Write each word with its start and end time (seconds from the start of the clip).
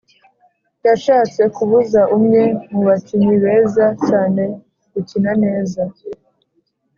Yashatse 0.87 1.41
kubuza 1.55 2.01
umwe 2.15 2.41
mu 2.71 2.81
bakinyi 2.87 3.33
beza 3.43 3.85
cyane 4.07 4.43
gukina 4.93 5.31
neza 5.43 5.81